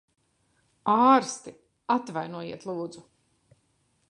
Ārsti! 0.93 1.53
Atvainojiet, 1.97 2.67
lūdzu. 2.71 3.09